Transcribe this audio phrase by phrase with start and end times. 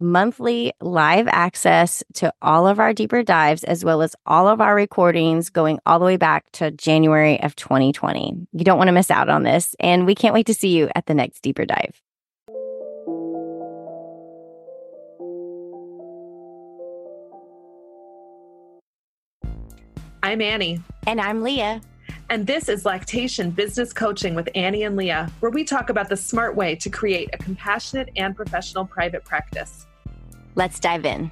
[0.00, 4.74] monthly live access to all of our deeper dives, as well as all of our
[4.74, 8.46] recordings going all the way back to January of 2020.
[8.52, 9.76] You don't want to miss out on this.
[9.78, 12.00] And we can't wait to see you at the next deeper dive.
[20.22, 20.80] I'm Annie.
[21.06, 21.80] And I'm Leah.
[22.28, 26.16] And this is Lactation Business Coaching with Annie and Leah, where we talk about the
[26.16, 29.86] smart way to create a compassionate and professional private practice.
[30.54, 31.30] Let's dive in.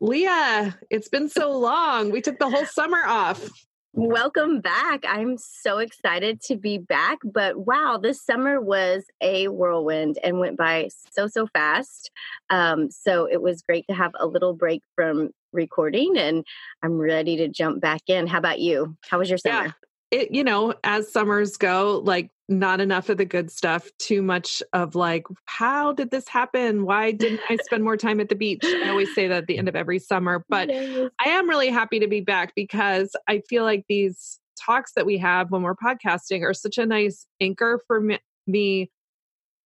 [0.00, 2.10] Leah, it's been so long.
[2.10, 3.48] We took the whole summer off.
[3.94, 5.04] Welcome back.
[5.08, 7.18] I'm so excited to be back.
[7.24, 12.10] But wow, this summer was a whirlwind and went by so, so fast.
[12.50, 16.44] Um, so it was great to have a little break from recording and
[16.82, 18.26] I'm ready to jump back in.
[18.26, 18.96] How about you?
[19.08, 19.66] How was your summer?
[19.66, 19.72] Yeah
[20.14, 24.62] it you know as summers go like not enough of the good stuff too much
[24.72, 26.84] of like how did this happen?
[26.84, 28.62] Why didn't i spend more time at the beach?
[28.64, 31.98] I always say that at the end of every summer but i am really happy
[32.00, 36.42] to be back because i feel like these talks that we have when we're podcasting
[36.42, 38.00] are such a nice anchor for
[38.46, 38.90] me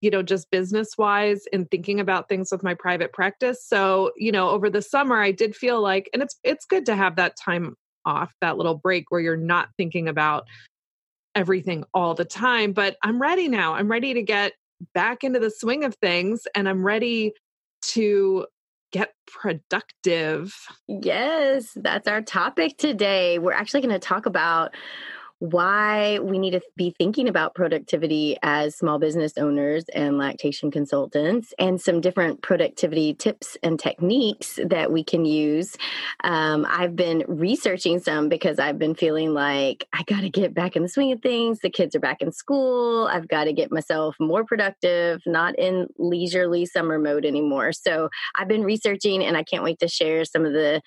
[0.01, 3.65] you know just business wise and thinking about things with my private practice.
[3.65, 6.95] So you know over the summer i did feel like and it's it's good to
[6.95, 10.45] have that time off that little break where you're not thinking about
[11.35, 12.73] everything all the time.
[12.73, 13.73] But I'm ready now.
[13.73, 14.53] I'm ready to get
[14.93, 17.33] back into the swing of things and I'm ready
[17.81, 18.45] to
[18.91, 20.55] get productive.
[20.87, 23.39] Yes, that's our topic today.
[23.39, 24.73] We're actually going to talk about
[25.39, 31.53] why we need to be thinking about productivity as small business owners and lactation consultants,
[31.57, 35.77] and some different productivity tips and techniques that we can use.
[36.23, 40.75] Um, I've been researching some because I've been feeling like I got to get back
[40.75, 41.59] in the swing of things.
[41.59, 43.07] The kids are back in school.
[43.07, 47.71] I've got to get myself more productive, not in leisurely summer mode anymore.
[47.71, 50.81] So I've been researching, and I can't wait to share some of the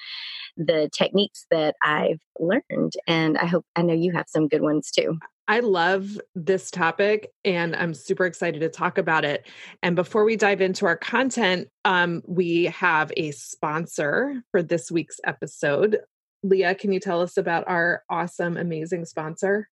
[0.58, 2.92] the techniques that I've learned.
[3.06, 5.18] And I hope I know you have some good ones too.
[5.48, 9.46] I love this topic and I'm super excited to talk about it.
[9.82, 15.18] And before we dive into our content, um, we have a sponsor for this week's
[15.24, 15.98] episode.
[16.44, 19.68] Leah, can you tell us about our awesome, amazing sponsor?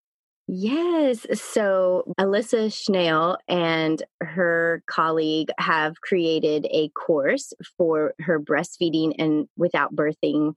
[0.48, 1.28] Yes.
[1.40, 9.96] So Alyssa Schnell and her colleague have created a course for her breastfeeding and without
[9.96, 10.56] birthing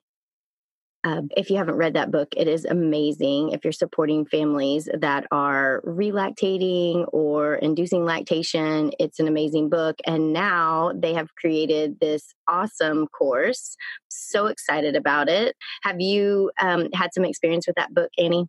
[1.04, 3.50] uh, if you haven't read that book, it is amazing.
[3.50, 9.96] If you're supporting families that are relactating or inducing lactation, it's an amazing book.
[10.06, 13.76] And now they have created this awesome course.
[14.08, 15.56] So excited about it.
[15.82, 18.46] Have you um, had some experience with that book, Annie?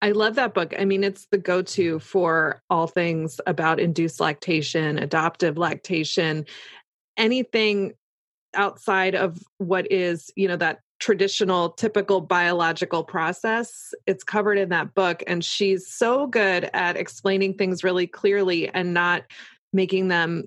[0.00, 0.72] I love that book.
[0.78, 6.46] I mean, it's the go to for all things about induced lactation, adoptive lactation,
[7.18, 7.92] anything
[8.54, 13.92] outside of what is, you know, that traditional typical biological process.
[14.06, 18.94] It's covered in that book and she's so good at explaining things really clearly and
[18.94, 19.24] not
[19.72, 20.44] making them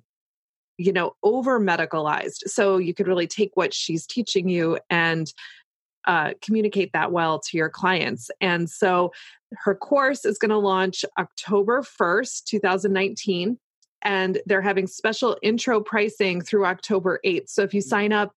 [0.77, 5.31] you know over medicalized so you could really take what she's teaching you and
[6.05, 8.29] uh, communicate that well to your clients.
[8.41, 9.13] And so
[9.59, 13.57] her course is going to launch october 1st 2019
[14.01, 18.33] and they're having special intro pricing through october 8th so if you sign up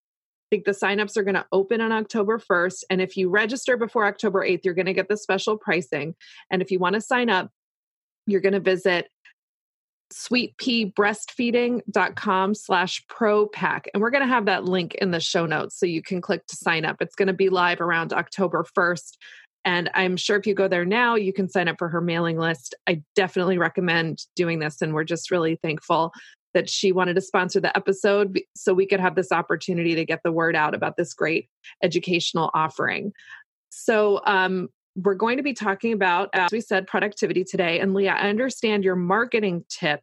[0.51, 2.85] think the signups are going to open on October 1st.
[2.91, 6.15] And if you register before October 8th, you're going to get the special pricing.
[6.51, 7.51] And if you want to sign up,
[8.27, 9.09] you're going to visit
[10.13, 13.89] sweetpeabreastfeeding.com slash pro pack.
[13.93, 16.47] And we're going to have that link in the show notes so you can click
[16.47, 16.97] to sign up.
[17.01, 19.17] It's going to be live around October 1st.
[19.65, 22.39] And I'm sure if you go there now, you can sign up for her mailing
[22.39, 22.77] list.
[22.87, 24.81] I definitely recommend doing this.
[24.81, 26.13] And we're just really thankful
[26.57, 30.23] that she wanted to sponsor the episode so we could have this opportunity to get
[30.25, 31.51] the word out about this great
[31.83, 33.13] educational offering.
[33.69, 37.79] So, um, we're going to be talking about, as we said, productivity today.
[37.81, 40.01] And Leah, I understand your marketing tip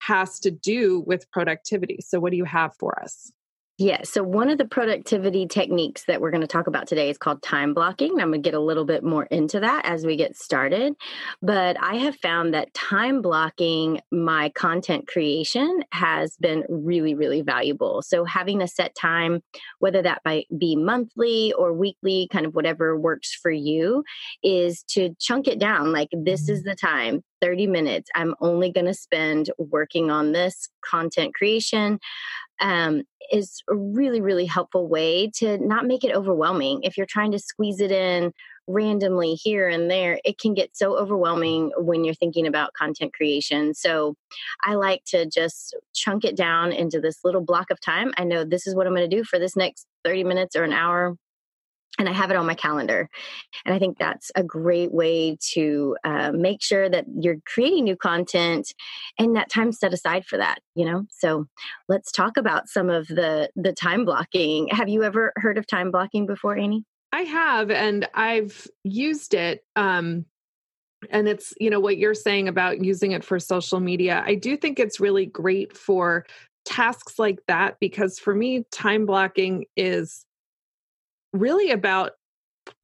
[0.00, 2.00] has to do with productivity.
[2.06, 3.32] So, what do you have for us?
[3.76, 4.02] Yeah.
[4.04, 7.42] So, one of the productivity techniques that we're going to talk about today is called
[7.42, 8.20] time blocking.
[8.20, 10.94] I'm going to get a little bit more into that as we get started.
[11.42, 18.00] But I have found that time blocking my content creation has been really, really valuable.
[18.02, 19.42] So, having a set time,
[19.80, 24.04] whether that might be monthly or weekly, kind of whatever works for you,
[24.44, 25.90] is to chunk it down.
[25.90, 28.08] Like, this is the time 30 minutes.
[28.14, 31.98] I'm only going to spend working on this content creation
[32.60, 33.02] um,
[33.32, 36.82] is a really, really helpful way to not make it overwhelming.
[36.82, 38.32] If you're trying to squeeze it in
[38.66, 43.74] randomly here and there, it can get so overwhelming when you're thinking about content creation.
[43.74, 44.14] So
[44.64, 48.12] I like to just chunk it down into this little block of time.
[48.16, 50.64] I know this is what I'm going to do for this next 30 minutes or
[50.64, 51.16] an hour
[51.98, 53.08] and I have it on my calendar.
[53.64, 57.96] And I think that's a great way to uh, make sure that you're creating new
[57.96, 58.72] content
[59.18, 61.04] and that time set aside for that, you know?
[61.10, 61.46] So
[61.88, 64.68] let's talk about some of the the time blocking.
[64.68, 66.84] Have you ever heard of time blocking before, Annie?
[67.12, 69.64] I have, and I've used it.
[69.76, 70.24] Um,
[71.10, 74.22] and it's, you know, what you're saying about using it for social media.
[74.26, 76.26] I do think it's really great for
[76.64, 80.24] tasks like that because for me, time blocking is
[81.34, 82.12] really about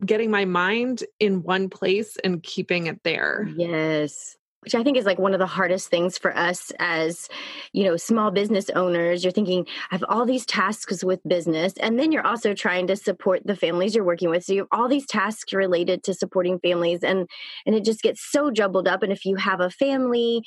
[0.05, 3.49] getting my mind in one place and keeping it there.
[3.57, 7.29] Yes which I think is like one of the hardest things for us as,
[7.73, 9.25] you know, small business owners.
[9.25, 12.97] You're thinking, I have all these tasks with business, and then you're also trying to
[12.97, 14.45] support the families you're working with.
[14.45, 17.29] So you have all these tasks related to supporting families, and
[17.65, 19.03] and it just gets so jumbled up.
[19.03, 20.43] And if you have a family,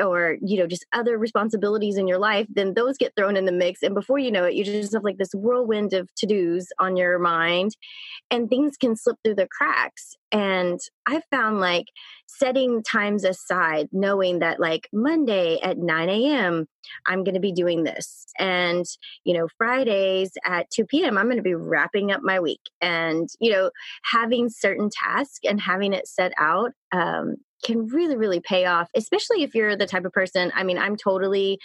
[0.00, 3.52] or you know just other responsibilities in your life then those get thrown in the
[3.52, 6.96] mix and before you know it you just have like this whirlwind of to-dos on
[6.96, 7.76] your mind
[8.30, 11.86] and things can slip through the cracks and i found like
[12.26, 16.66] setting times aside knowing that like monday at 9 a.m
[17.06, 18.84] i'm going to be doing this and
[19.24, 23.28] you know fridays at 2 p.m i'm going to be wrapping up my week and
[23.40, 23.70] you know
[24.10, 29.42] having certain tasks and having it set out um, can really, really pay off, especially
[29.42, 30.52] if you're the type of person.
[30.54, 31.58] I mean, I'm totally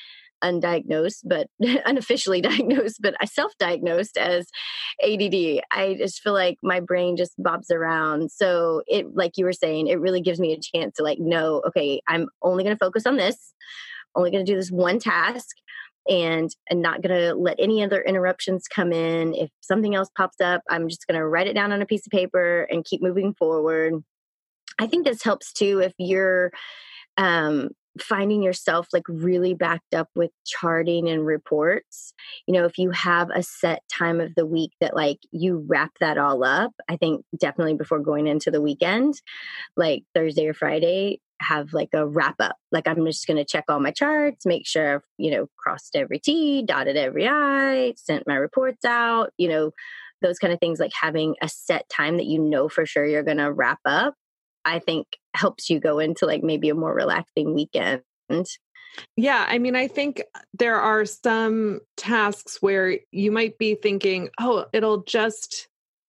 [0.43, 4.47] undiagnosed, but unofficially diagnosed, but I self diagnosed as
[5.03, 5.61] ADD.
[5.71, 8.31] I just feel like my brain just bobs around.
[8.31, 11.61] So it, like you were saying, it really gives me a chance to like know,
[11.67, 13.53] okay, I'm only going to focus on this,
[14.15, 15.55] only going to do this one task.
[16.09, 19.35] And, and not going to let any other interruptions come in.
[19.35, 22.07] If something else pops up, I'm just going to write it down on a piece
[22.07, 24.01] of paper and keep moving forward
[24.79, 26.51] I think this helps too if you're
[27.17, 32.13] um, finding yourself like really backed up with charting and reports.
[32.47, 35.91] You know, if you have a set time of the week that like you wrap
[35.99, 39.15] that all up, I think definitely before going into the weekend,
[39.75, 42.57] like Thursday or Friday, have like a wrap up.
[42.71, 45.95] Like I'm just going to check all my charts, make sure I've, you know, crossed
[45.95, 49.71] every T, dotted every I, sent my reports out, you know,
[50.21, 53.23] those kind of things like having a set time that you know for sure you're
[53.23, 54.15] going to wrap up
[54.65, 58.03] I think helps you go into like maybe a more relaxing weekend.
[59.15, 64.29] Yeah, I mean, I think uh, there are some tasks where you might be thinking,
[64.39, 65.67] oh, it'll just,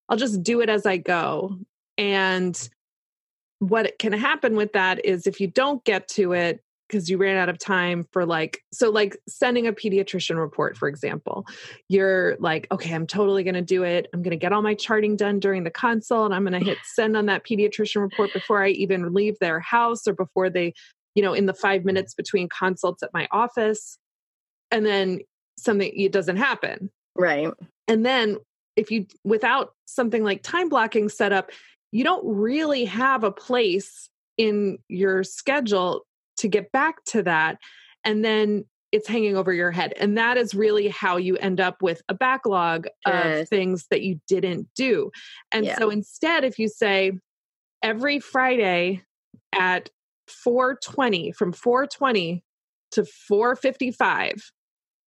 [0.08, 1.58] I'll just do it as I go.
[1.98, 2.68] And
[3.58, 7.36] what can happen with that is if you don't get to it, because you ran
[7.36, 11.46] out of time for like so like sending a pediatrician report for example
[11.88, 14.08] you're like okay i'm totally going to do it.
[14.12, 16.64] I'm going to get all my charting done during the consult and i'm going to
[16.64, 20.74] hit send on that pediatrician report before i even leave their house or before they
[21.14, 21.84] you know in the 5 mm.
[21.84, 23.98] minutes between consults at my office.
[24.70, 25.20] And then
[25.58, 26.90] something it doesn't happen.
[27.16, 27.52] Right.
[27.88, 28.38] And then
[28.76, 31.50] if you without something like time blocking set up
[31.92, 36.06] you don't really have a place in your schedule
[36.40, 37.58] to get back to that.
[38.04, 39.92] And then it's hanging over your head.
[39.98, 43.42] And that is really how you end up with a backlog yes.
[43.42, 45.10] of things that you didn't do.
[45.52, 45.78] And yeah.
[45.78, 47.12] so instead, if you say
[47.82, 49.02] every Friday
[49.52, 49.90] at
[50.26, 52.42] 420, from 420
[52.92, 54.50] to 455,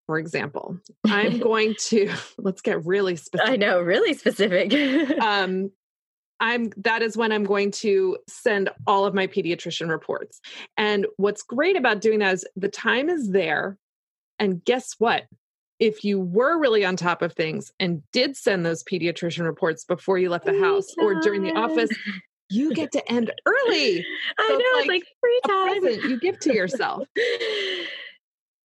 [0.05, 3.53] for example, I'm going to let's get really specific.
[3.53, 4.73] I know, really specific.
[5.21, 5.71] um,
[6.43, 10.41] I'm that is when I'm going to send all of my pediatrician reports.
[10.75, 13.77] And what's great about doing that is the time is there.
[14.39, 15.23] And guess what?
[15.79, 20.17] If you were really on top of things and did send those pediatrician reports before
[20.17, 21.89] you left the oh house or during the office,
[22.50, 24.05] you get to end early.
[24.38, 26.09] I know, it's like, like free time.
[26.09, 27.07] you give to yourself.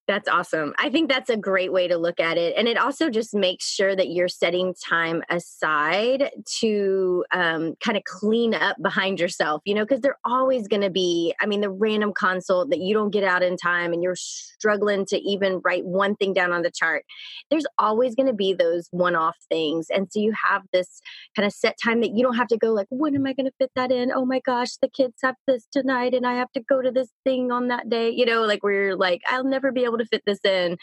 [0.08, 0.72] That's awesome.
[0.78, 2.54] I think that's a great way to look at it.
[2.56, 8.04] And it also just makes sure that you're setting time aside to um, kind of
[8.04, 11.68] clean up behind yourself, you know, because they're always going to be, I mean, the
[11.68, 15.84] random consult that you don't get out in time and you're struggling to even write
[15.84, 17.04] one thing down on the chart.
[17.50, 19.88] There's always going to be those one off things.
[19.90, 21.02] And so you have this
[21.36, 23.44] kind of set time that you don't have to go like, when am I going
[23.44, 24.10] to fit that in?
[24.10, 27.10] Oh my gosh, the kids have this tonight and I have to go to this
[27.24, 29.97] thing on that day, you know, like where you're like, I'll never be able able
[29.98, 30.76] to fit this in.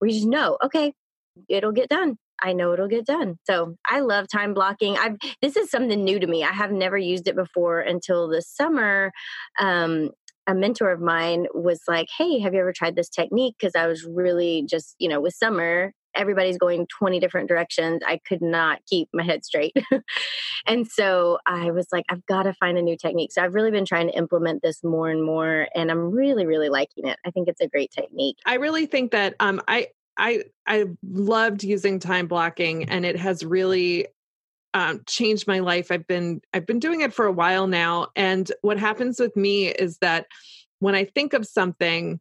[0.00, 0.92] We just know, okay,
[1.48, 2.16] it'll get done.
[2.42, 3.36] I know it'll get done.
[3.44, 4.96] So I love time blocking.
[4.98, 6.42] I've this is something new to me.
[6.42, 9.12] I have never used it before until this summer.
[9.60, 10.10] Um,
[10.48, 13.54] a mentor of mine was like, Hey, have you ever tried this technique?
[13.58, 18.02] Because I was really just, you know, with summer, everybody's going 20 different directions.
[18.06, 19.76] I could not keep my head straight.
[20.66, 23.32] and so I was like, I've got to find a new technique.
[23.32, 26.68] So I've really been trying to implement this more and more, and I'm really, really
[26.68, 27.18] liking it.
[27.24, 28.36] I think it's a great technique.
[28.46, 33.44] I really think that um, I, I, I loved using time blocking, and it has
[33.44, 34.08] really
[34.74, 35.90] um, changed my life.
[35.90, 39.68] I've been I've been doing it for a while now, and what happens with me
[39.68, 40.26] is that
[40.78, 42.20] when I think of something,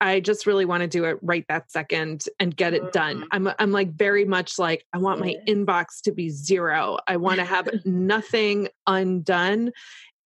[0.00, 3.18] I just really want to do it right that second and get it done.
[3.18, 3.48] Mm-hmm.
[3.48, 6.98] I'm I'm like very much like I want my inbox to be zero.
[7.06, 9.72] I want to have nothing undone.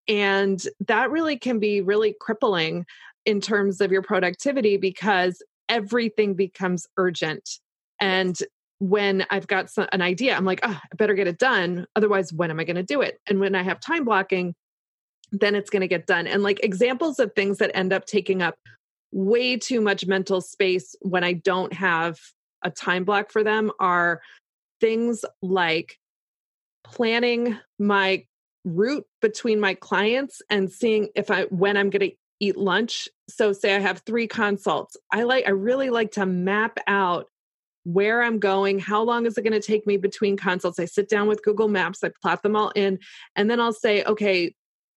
[0.07, 2.87] And that really can be really crippling
[3.25, 7.59] in terms of your productivity because everything becomes urgent.
[8.01, 8.39] And
[8.79, 11.87] when I've got some, an idea, I'm like, oh, I better get it done.
[11.97, 13.19] Otherwise, when am I going to do it?
[13.27, 14.55] And when I have time blocking,
[15.33, 16.27] then it's going to get done.
[16.27, 18.57] And like examples of things that end up taking up
[19.15, 22.19] way too much mental space when I don't have
[22.63, 24.21] a time block for them are
[24.81, 25.99] things like
[26.83, 28.25] planning my
[28.65, 33.09] route between my clients and seeing if I when I'm going to eat lunch.
[33.29, 34.97] So say I have 3 consults.
[35.13, 37.27] I like I really like to map out
[37.85, 40.81] where I'm going, how long is it going to take me between consults.
[40.81, 42.99] I sit down with Google Maps, I plot them all in,
[43.37, 44.55] and then I'll say, okay,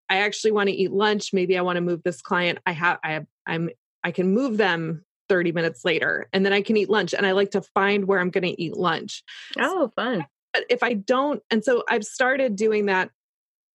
[0.10, 1.34] I actually want to eat lunch.
[1.34, 2.60] Maybe I want to move this client.
[2.66, 3.70] I have I have I'm
[4.08, 7.14] I can move them 30 minutes later and then I can eat lunch.
[7.14, 9.22] And I like to find where I'm going to eat lunch.
[9.60, 10.26] Oh, fun.
[10.54, 13.10] But if I don't, and so I've started doing that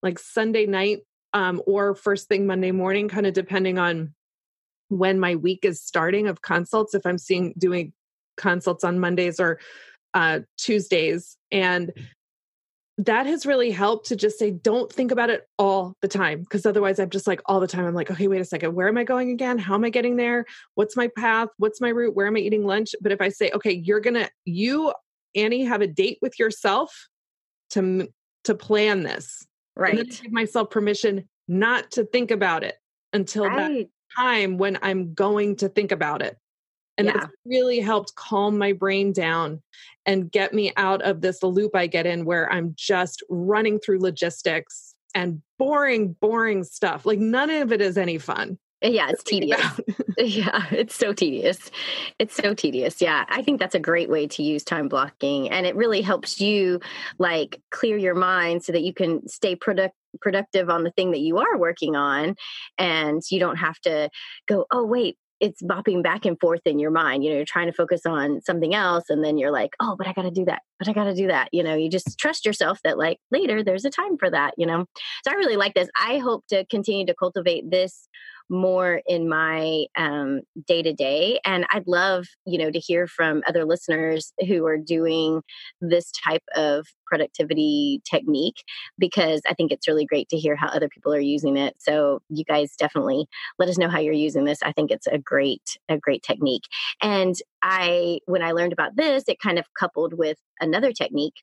[0.03, 1.01] like Sunday night
[1.35, 4.15] um, or first thing Monday morning, kind of depending on
[4.89, 6.95] when my week is starting of consults.
[6.95, 7.93] If I'm seeing doing
[8.39, 9.61] consults on Mondays or
[10.15, 11.37] uh, Tuesdays.
[11.51, 11.93] And
[13.07, 16.41] that has really helped to just say, don't think about it all the time.
[16.41, 18.75] Because otherwise, I'm just like, all the time, I'm like, okay, wait a second.
[18.75, 19.59] Where am I going again?
[19.59, 20.45] How am I getting there?
[20.75, 21.49] What's my path?
[21.57, 22.15] What's my route?
[22.15, 22.95] Where am I eating lunch?
[23.01, 24.93] But if I say, okay, you're going to, you,
[25.35, 27.09] Annie, have a date with yourself
[27.71, 28.09] to,
[28.45, 29.47] to plan this.
[29.75, 29.99] Right.
[29.99, 32.77] And give myself permission not to think about it
[33.13, 33.57] until right.
[33.57, 36.37] that time when I'm going to think about it.
[36.99, 37.15] And yeah.
[37.15, 39.63] that's really helped calm my brain down
[40.07, 44.01] and get me out of this loop I get in where I'm just running through
[44.01, 47.07] logistics and boring, boring stuff.
[47.07, 48.59] Like none of it is any fun.
[48.85, 49.81] Uh, yeah, it's tedious.
[50.19, 51.71] yeah, it's so tedious.
[52.19, 53.01] It's so tedious.
[53.01, 56.41] Yeah, I think that's a great way to use time blocking and it really helps
[56.41, 56.81] you
[57.19, 61.21] like clear your mind so that you can stay product productive on the thing that
[61.21, 62.35] you are working on
[62.77, 64.11] and you don't have to
[64.47, 67.25] go, "Oh, wait, it's bopping back and forth in your mind.
[67.25, 70.07] You know, you're trying to focus on something else and then you're like, oh, but
[70.07, 70.63] I got to do that.
[70.79, 71.49] But I got to do that.
[71.53, 74.67] You know, you just trust yourself that like later there's a time for that, you
[74.67, 74.87] know?
[75.25, 75.89] So I really like this.
[76.01, 78.09] I hope to continue to cultivate this
[78.53, 79.87] more in my
[80.67, 81.41] day to day.
[81.45, 85.43] And I'd love, you know, to hear from other listeners who are doing
[85.81, 88.63] this type of productivity technique
[88.99, 91.75] because I think it's really great to hear how other people are using it.
[91.79, 93.27] So you guys definitely
[93.59, 94.59] let us know how you're using this.
[94.63, 96.65] I think it's a great, a great technique.
[97.03, 101.35] And I, when I learned about this, it kind of coupled with another technique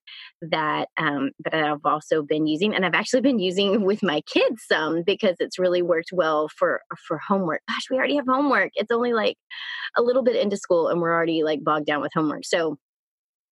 [0.41, 4.63] that um, that I've also been using, and I've actually been using with my kids
[4.67, 7.61] some because it's really worked well for for homework.
[7.67, 8.71] Gosh, we already have homework.
[8.75, 9.37] It's only like
[9.97, 12.45] a little bit into school, and we're already like bogged down with homework.
[12.45, 12.77] So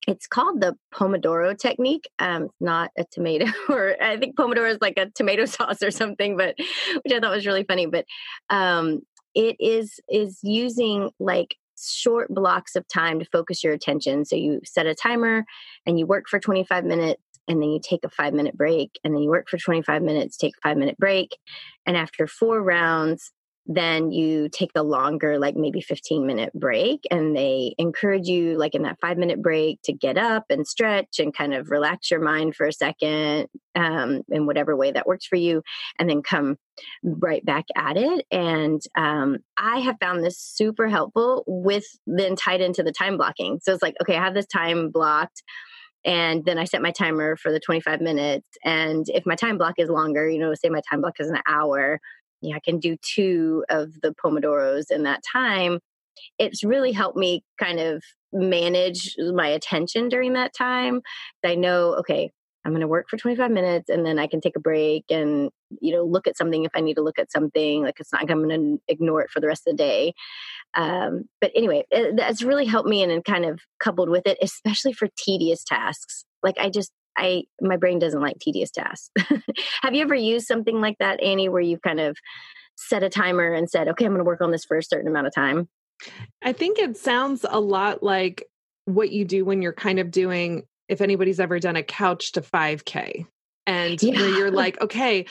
[0.07, 2.09] it's called the Pomodoro technique.
[2.17, 6.37] Um, not a tomato, or I think Pomodoro is like a tomato sauce or something,
[6.37, 7.85] but which I thought was really funny.
[7.85, 8.05] But
[8.49, 9.01] um,
[9.35, 14.25] it is is using like short blocks of time to focus your attention.
[14.25, 15.45] So you set a timer
[15.85, 19.13] and you work for 25 minutes and then you take a five minute break and
[19.13, 21.37] then you work for 25 minutes, take a five minute break.
[21.85, 23.31] And after four rounds,
[23.67, 27.05] then you take the longer, like maybe 15 minute break.
[27.11, 31.19] And they encourage you, like in that five minute break, to get up and stretch
[31.19, 35.25] and kind of relax your mind for a second um, in whatever way that works
[35.25, 35.61] for you,
[35.99, 36.55] and then come
[37.03, 38.25] right back at it.
[38.31, 43.59] And um, I have found this super helpful with then tied into the time blocking.
[43.61, 45.43] So it's like, okay, I have this time blocked
[46.05, 48.47] and then I set my timer for the 25 minutes.
[48.63, 51.39] And if my time block is longer, you know, say my time block is an
[51.45, 51.99] hour,
[52.41, 55.79] yeah, I can do two of the Pomodoros in that time.
[56.39, 58.03] It's really helped me kind of
[58.33, 61.01] manage my attention during that time.
[61.43, 62.31] I know, okay,
[62.65, 65.49] I'm going to work for 25 minutes and then I can take a break and,
[65.79, 67.83] you know, look at something if I need to look at something.
[67.83, 70.13] Like it's not I'm going to ignore it for the rest of the day.
[70.73, 74.37] Um, but anyway, it, that's really helped me and, and kind of coupled with it,
[74.41, 76.25] especially for tedious tasks.
[76.43, 79.09] Like I just, I, my brain doesn't like tedious tasks.
[79.81, 82.17] Have you ever used something like that, Annie, where you've kind of
[82.75, 85.07] set a timer and said, okay, I'm going to work on this for a certain
[85.07, 85.67] amount of time?
[86.43, 88.47] I think it sounds a lot like
[88.85, 92.41] what you do when you're kind of doing, if anybody's ever done a couch to
[92.41, 93.25] 5K
[93.65, 94.15] and yeah.
[94.15, 95.25] where you're like, okay,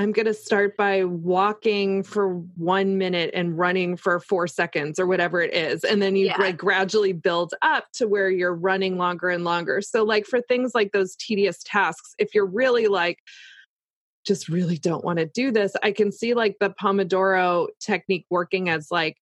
[0.00, 5.06] I'm going to start by walking for one minute and running for four seconds or
[5.06, 5.84] whatever it is.
[5.84, 6.38] And then you yeah.
[6.38, 9.82] like gradually build up to where you're running longer and longer.
[9.82, 13.18] So, like for things like those tedious tasks, if you're really like,
[14.24, 18.70] just really don't want to do this, I can see like the Pomodoro technique working
[18.70, 19.18] as like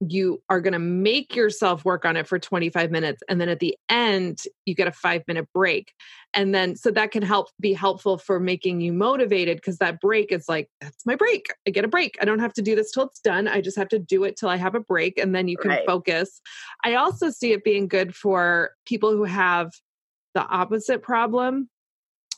[0.00, 3.58] you are going to make yourself work on it for 25 minutes and then at
[3.58, 5.92] the end you get a 5 minute break.
[6.34, 10.30] And then so that can help be helpful for making you motivated because that break
[10.30, 11.46] is like that's my break.
[11.66, 12.16] I get a break.
[12.20, 13.48] I don't have to do this till it's done.
[13.48, 15.70] I just have to do it till i have a break and then you can
[15.70, 15.86] right.
[15.86, 16.40] focus.
[16.84, 19.72] I also see it being good for people who have
[20.34, 21.68] the opposite problem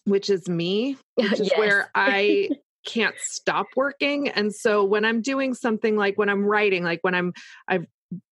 [0.05, 1.59] which is me which is yes.
[1.59, 2.49] where i
[2.85, 7.15] can't stop working and so when i'm doing something like when i'm writing like when
[7.15, 7.33] i'm
[7.69, 7.87] i'm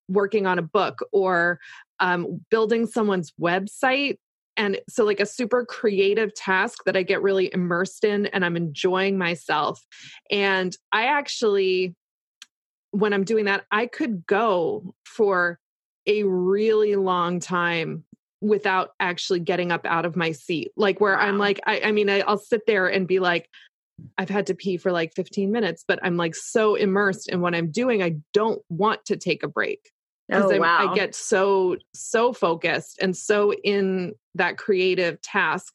[0.08, 1.60] working on a book or
[2.00, 4.16] um, building someone's website
[4.56, 8.56] and so like a super creative task that i get really immersed in and i'm
[8.56, 9.84] enjoying myself
[10.30, 11.94] and i actually
[12.90, 15.58] when i'm doing that i could go for
[16.06, 18.04] a really long time
[18.40, 21.22] without actually getting up out of my seat like where wow.
[21.22, 23.48] i'm like I, I mean I, i'll sit there and be like
[24.16, 27.54] I've had to pee for like 15 minutes, but I'm like so immersed in what
[27.54, 28.02] I'm doing.
[28.02, 29.90] I don't want to take a break
[30.28, 30.90] because oh, wow.
[30.90, 35.74] I get so, so focused and so in that creative task.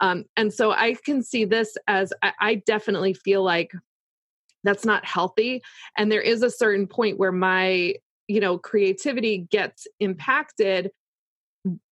[0.00, 3.72] Um, and so I can see this as I, I definitely feel like
[4.64, 5.62] that's not healthy.
[5.96, 7.94] And there is a certain point where my,
[8.26, 10.90] you know, creativity gets impacted.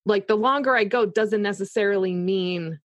[0.05, 2.81] Like the longer I go doesn't necessarily mean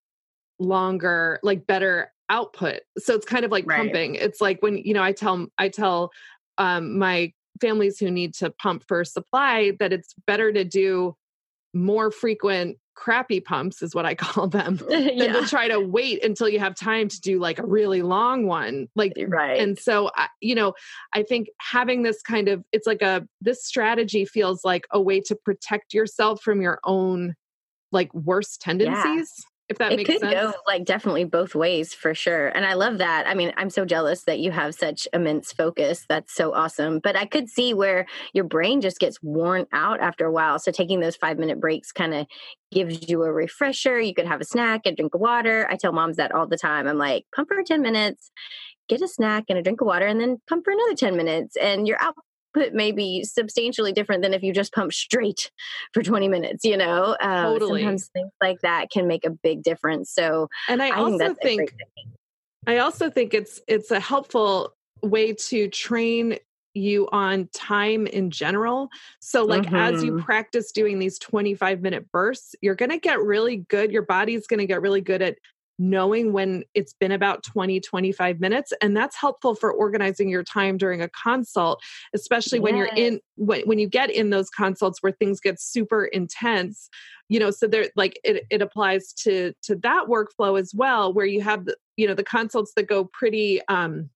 [0.58, 2.80] longer, like better output.
[2.98, 3.78] So it's kind of like right.
[3.78, 4.14] pumping.
[4.14, 6.10] It's like when, you know, I tell I tell
[6.58, 11.16] um, my families who need to pump for supply that it's better to do
[11.72, 15.32] more frequent crappy pumps is what I call them than yeah.
[15.32, 18.88] to try to wait until you have time to do like a really long one
[18.94, 20.10] like right and so
[20.40, 20.74] you know
[21.12, 25.20] I think having this kind of it's like a this strategy feels like a way
[25.22, 27.34] to protect yourself from your own
[27.90, 30.34] like worst tendencies if that it makes could sense.
[30.34, 33.26] go like definitely both ways for sure and i love that.
[33.26, 36.04] I mean i'm so jealous that you have such immense focus.
[36.08, 40.26] That's so awesome but i could see where your brain just gets worn out after
[40.26, 42.26] a while so taking those five minute breaks kind of
[42.72, 44.00] gives you a refresher.
[44.00, 45.66] You could have a snack and drink of water.
[45.70, 46.88] I tell moms that all the time.
[46.88, 48.32] I'm like pump for 10 minutes
[48.88, 51.56] get a snack and a drink of water and then pump for another 10 minutes
[51.56, 52.14] and you're out
[52.54, 55.50] output may be substantially different than if you just pump straight
[55.92, 57.16] for 20 minutes, you know?
[57.20, 57.82] Um, totally.
[57.82, 60.12] Sometimes things like that can make a big difference.
[60.12, 61.74] So, and I, I also think, think
[62.66, 66.38] I also think it's it's a helpful way to train
[66.74, 68.88] you on time in general.
[69.20, 69.76] So, like, mm-hmm.
[69.76, 70.24] as you mm-hmm.
[70.24, 73.92] practice doing these 25 minute bursts, you're going to get really good.
[73.92, 75.38] Your body's going to get really good at
[75.78, 80.76] knowing when it's been about 20 25 minutes and that's helpful for organizing your time
[80.76, 81.82] during a consult
[82.14, 86.04] especially when you're in when, when you get in those consults where things get super
[86.04, 86.88] intense
[87.28, 91.26] you know so there like it, it applies to to that workflow as well where
[91.26, 94.10] you have the you know the consults that go pretty um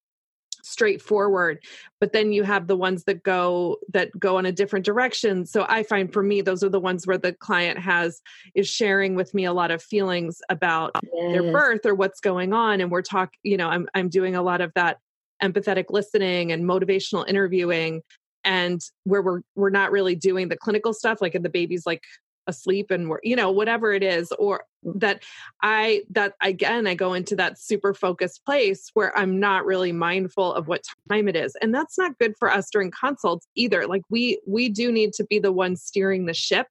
[0.69, 1.59] straightforward
[2.01, 5.65] but then you have the ones that go that go in a different direction so
[5.69, 8.21] i find for me those are the ones where the client has
[8.55, 11.33] is sharing with me a lot of feelings about yes.
[11.33, 14.43] their birth or what's going on and we're talking you know i'm i'm doing a
[14.43, 14.99] lot of that
[15.43, 18.03] empathetic listening and motivational interviewing
[18.45, 22.03] and where we're we're not really doing the clinical stuff like in the baby's like
[22.49, 25.23] asleep and we're, you know, whatever it is, or that
[25.63, 30.53] I, that again, I go into that super focused place where I'm not really mindful
[30.53, 31.55] of what time it is.
[31.63, 33.87] And that's not good for us during consults either.
[33.87, 36.67] Like we, we do need to be the one steering the ship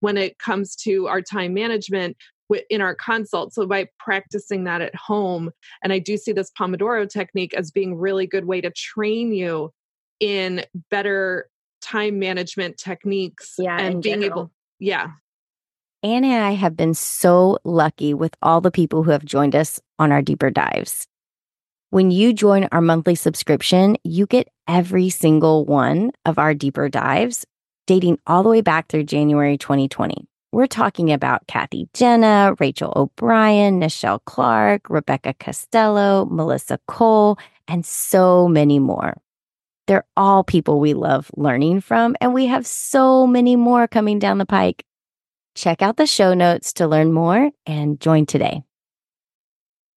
[0.00, 2.16] when it comes to our time management
[2.68, 3.54] in our consult.
[3.54, 5.50] So by practicing that at home,
[5.82, 9.72] and I do see this Pomodoro technique as being really good way to train you
[10.20, 11.48] in better
[11.80, 14.40] time management techniques yeah, and being general.
[14.40, 14.50] able
[14.82, 15.12] yeah
[16.04, 19.80] Anna and I have been so lucky with all the people who have joined us
[20.00, 21.06] on our deeper dives.
[21.90, 27.46] When you join our monthly subscription, you get every single one of our deeper dives
[27.86, 30.26] dating all the way back through January 2020.
[30.50, 38.48] We're talking about Cathy Genna, Rachel O'Brien, Nichelle Clark, Rebecca Costello, Melissa Cole, and so
[38.48, 39.16] many more.
[39.86, 44.38] They're all people we love learning from, and we have so many more coming down
[44.38, 44.84] the pike.
[45.54, 48.62] Check out the show notes to learn more and join today.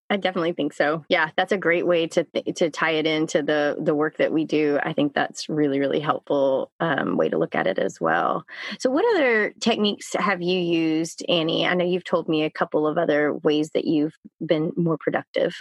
[0.10, 1.04] I definitely think so.
[1.10, 4.32] Yeah, that's a great way to th- to tie it into the the work that
[4.32, 4.78] we do.
[4.84, 8.46] I think that's really really helpful um, way to look at it as well.
[8.80, 11.66] So, what other techniques have you used, Annie?
[11.66, 15.56] I know you've told me a couple of other ways that you've been more productive.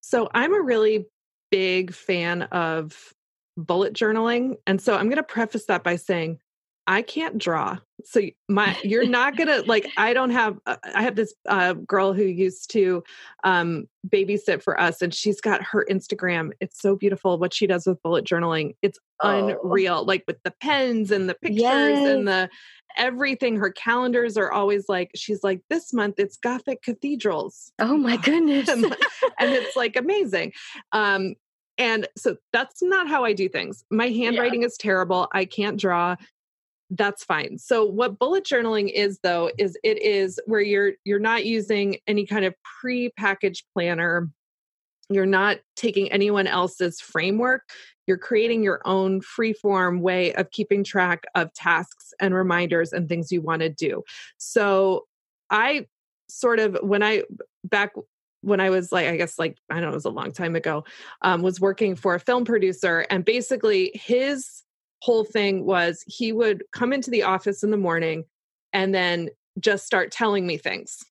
[0.00, 1.06] So, I'm a really
[1.50, 3.14] big fan of
[3.58, 4.56] bullet journaling.
[4.66, 6.38] And so I'm going to preface that by saying
[6.86, 7.76] I can't draw.
[8.04, 11.74] So my you're not going to like I don't have uh, I have this uh,
[11.74, 13.04] girl who used to
[13.44, 16.52] um babysit for us and she's got her Instagram.
[16.60, 18.74] It's so beautiful what she does with bullet journaling.
[18.80, 19.58] It's oh.
[19.62, 22.08] unreal like with the pens and the pictures yes.
[22.08, 22.48] and the
[22.96, 28.16] everything her calendars are always like she's like this month it's gothic cathedrals oh my
[28.24, 28.84] goodness and,
[29.38, 30.52] and, it's like amazing
[30.92, 31.34] um
[31.78, 33.84] and so that's not how I do things.
[33.90, 34.66] My handwriting yeah.
[34.66, 35.28] is terrible.
[35.32, 36.16] I can't draw.
[36.90, 37.58] That's fine.
[37.58, 42.26] So what bullet journaling is though is it is where you're you're not using any
[42.26, 44.28] kind of pre-packaged planner.
[45.10, 47.62] You're not taking anyone else's framework.
[48.06, 53.30] You're creating your own free-form way of keeping track of tasks and reminders and things
[53.30, 54.02] you want to do.
[54.38, 55.04] So
[55.50, 55.86] I
[56.28, 57.22] sort of when I
[57.64, 57.92] back
[58.42, 60.54] when I was like, I guess like, I don't know, it was a long time
[60.54, 60.84] ago,
[61.22, 63.04] um, was working for a film producer.
[63.10, 64.62] And basically his
[65.02, 68.24] whole thing was he would come into the office in the morning
[68.72, 71.04] and then just start telling me things.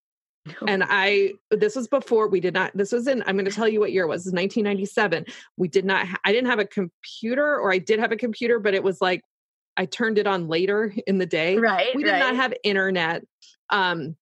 [0.66, 3.68] And I, this was before we did not, this was in, I'm going to tell
[3.68, 5.26] you what year it was, 1997.
[5.58, 8.74] We did not, I didn't have a computer or I did have a computer, but
[8.74, 9.20] it was like,
[9.76, 11.58] I turned it on later in the day.
[11.58, 11.94] Right.
[11.94, 12.20] We did right.
[12.20, 13.24] not have internet.
[13.70, 14.16] Um,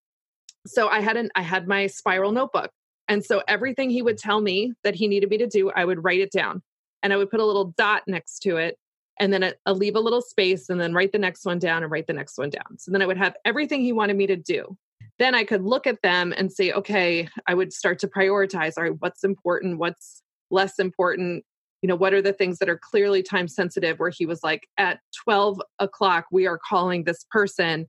[0.65, 2.71] so I had an, I had my spiral notebook
[3.07, 6.03] and so everything he would tell me that he needed me to do, I would
[6.03, 6.61] write it down
[7.03, 8.77] and I would put a little dot next to it
[9.19, 11.91] and then I leave a little space and then write the next one down and
[11.91, 12.77] write the next one down.
[12.77, 14.77] So then I would have everything he wanted me to do.
[15.19, 18.73] Then I could look at them and say, okay, I would start to prioritize.
[18.77, 19.77] All right, what's important?
[19.77, 21.45] What's less important?
[21.81, 23.99] You know, what are the things that are clearly time sensitive?
[23.99, 27.87] Where he was like, at 12 o'clock, we are calling this person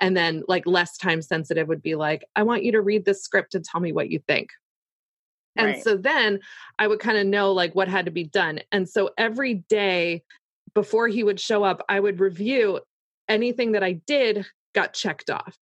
[0.00, 3.22] and then like less time sensitive would be like i want you to read this
[3.22, 4.50] script and tell me what you think
[5.56, 5.82] and right.
[5.82, 6.40] so then
[6.78, 10.22] i would kind of know like what had to be done and so every day
[10.74, 12.80] before he would show up i would review
[13.28, 15.56] anything that i did got checked off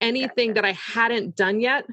[0.00, 0.62] anything gotcha.
[0.62, 1.86] that i hadn't done yet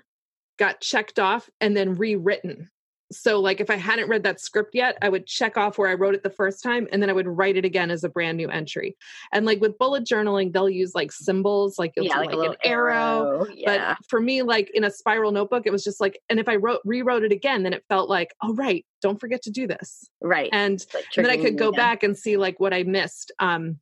[0.57, 2.69] got checked off and then rewritten
[3.11, 5.93] so like if i hadn't read that script yet i would check off where i
[5.93, 8.37] wrote it the first time and then i would write it again as a brand
[8.37, 8.97] new entry.
[9.31, 12.93] And like with bullet journaling they'll use like symbols like, yeah, like, like an arrow,
[12.93, 13.47] arrow.
[13.53, 13.95] Yeah.
[13.95, 16.55] but for me like in a spiral notebook it was just like and if i
[16.55, 20.09] wrote rewrote it again then it felt like oh right don't forget to do this.
[20.21, 20.49] Right.
[20.51, 23.79] And, like and then i could go back and see like what i missed um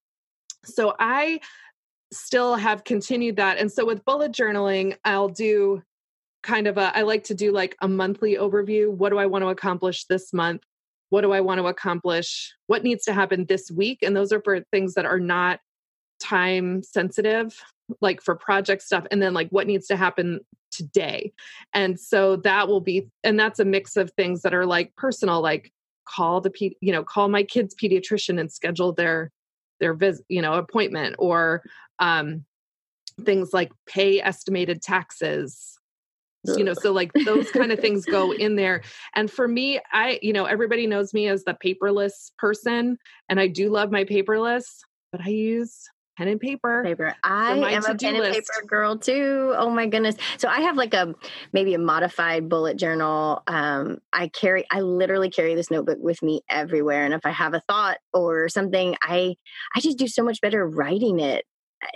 [0.65, 1.39] so i
[2.11, 3.57] still have continued that.
[3.57, 5.81] And so with bullet journaling i'll do
[6.45, 8.89] kind of a I like to do like a monthly overview.
[8.89, 10.61] What do I want to accomplish this month?
[11.09, 12.53] What do I want to accomplish?
[12.67, 13.99] What needs to happen this week?
[14.01, 15.59] And those are for things that are not
[16.19, 17.59] time sensitive,
[17.99, 19.05] like for project stuff.
[19.11, 20.39] And then like what needs to happen
[20.71, 21.33] today.
[21.73, 25.41] And so that will be, and that's a mix of things that are like personal,
[25.41, 25.71] like
[26.07, 29.31] call the, you know, call my kid's pediatrician and schedule their,
[29.79, 31.63] their visit, you know, appointment or,
[31.99, 32.45] um,
[33.23, 35.74] things like pay estimated taxes
[36.57, 38.81] you know so like those kind of things go in there
[39.15, 42.97] and for me i you know everybody knows me as the paperless person
[43.29, 44.65] and i do love my paperless
[45.11, 46.83] but i use pen and paper.
[46.83, 47.15] Paper.
[47.23, 49.53] I am a pen and paper girl too.
[49.57, 50.15] Oh my goodness.
[50.37, 51.13] So I have like a
[51.53, 53.43] maybe a modified bullet journal.
[53.47, 57.05] Um, I carry I literally carry this notebook with me everywhere.
[57.05, 59.35] And if I have a thought or something, I
[59.75, 61.45] I just do so much better writing it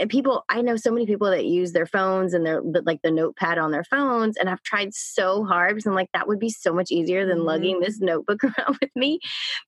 [0.09, 3.57] people i know so many people that use their phones and their like the notepad
[3.57, 6.73] on their phones and i've tried so hard because i'm like that would be so
[6.73, 7.47] much easier than mm-hmm.
[7.47, 9.19] lugging this notebook around with me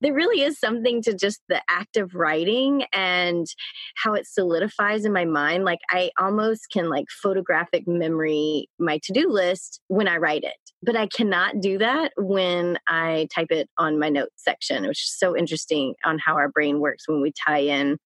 [0.01, 3.47] there really is something to just the act of writing and
[3.95, 9.29] how it solidifies in my mind like i almost can like photographic memory my to-do
[9.29, 13.99] list when i write it but i cannot do that when i type it on
[13.99, 17.59] my notes section which is so interesting on how our brain works when we tie
[17.59, 17.97] in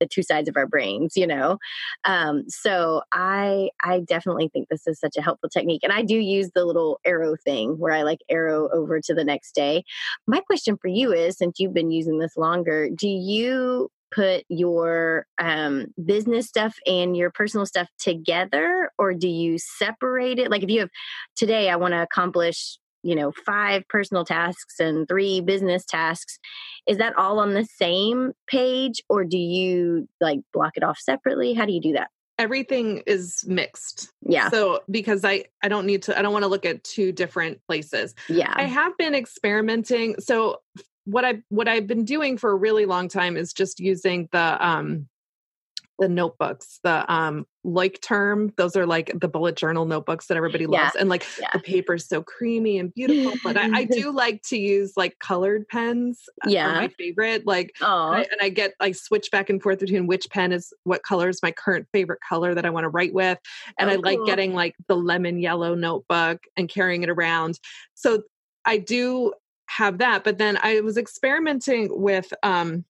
[0.00, 1.58] the two sides of our brains you know?
[2.04, 6.16] Um, so i i definitely think this is such a helpful technique and i do
[6.16, 9.84] use the little arrow thing where i like arrow over to the next day.
[10.26, 15.26] My question for you is since you've been using this longer do you put your
[15.38, 20.50] um, business stuff and your personal stuff together or do you separate it?
[20.50, 20.90] Like if you have
[21.36, 26.38] today i want to accomplish you know five personal tasks and three business tasks
[26.88, 31.54] is that all on the same page or do you like block it off separately?
[31.54, 32.08] How do you do that?
[32.36, 34.10] Everything is mixed.
[34.22, 34.48] Yeah.
[34.50, 37.60] So because i i don't need to i don't want to look at two different
[37.68, 38.14] places.
[38.28, 38.52] Yeah.
[38.56, 40.58] i have been experimenting so
[41.04, 44.66] what i what i've been doing for a really long time is just using the
[44.66, 45.08] um
[45.98, 48.54] the notebooks, the um Leuchtturm.
[48.56, 50.92] Those are like the bullet journal notebooks that everybody loves.
[50.94, 51.00] Yeah.
[51.00, 51.48] And like yeah.
[51.52, 53.32] the paper's so creamy and beautiful.
[53.44, 56.22] But I, I, do like to use like colored pens.
[56.44, 56.72] Uh, yeah.
[56.74, 57.46] my favorite.
[57.46, 61.02] Like I, and I get I switch back and forth between which pen is what
[61.04, 63.38] color is my current favorite color that I want to write with.
[63.78, 64.26] And oh, I like cool.
[64.26, 67.58] getting like the lemon yellow notebook and carrying it around.
[67.94, 68.22] So
[68.64, 69.32] I do
[69.76, 70.24] have that.
[70.24, 72.84] But then I was experimenting with um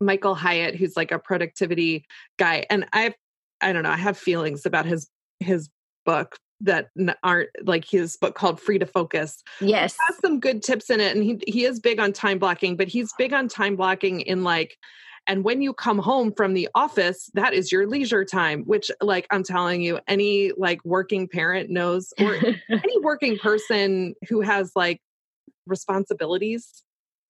[0.00, 2.04] Michael Hyatt, who's like a productivity
[2.38, 3.14] guy, and I,
[3.60, 5.08] I don't know, I have feelings about his
[5.40, 5.68] his
[6.04, 6.90] book that
[7.22, 9.42] aren't like his book called Free to Focus.
[9.60, 12.76] Yes, has some good tips in it, and he he is big on time blocking,
[12.76, 14.76] but he's big on time blocking in like.
[15.28, 19.28] And when you come home from the office, that is your leisure time, which, like,
[19.30, 22.34] I'm telling you, any like working parent knows, or
[22.68, 25.00] any working person who has like
[25.66, 26.82] responsibilities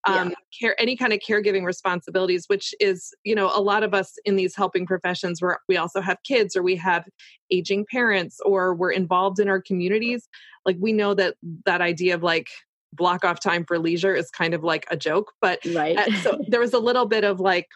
[0.04, 0.34] um, yeah.
[0.58, 4.36] care any kind of caregiving responsibilities which is you know a lot of us in
[4.36, 7.04] these helping professions where we also have kids or we have
[7.50, 10.28] aging parents or we're involved in our communities
[10.66, 12.48] like we know that that idea of like
[12.92, 16.38] block off time for leisure is kind of like a joke but right uh, so
[16.48, 17.68] there was a little bit of like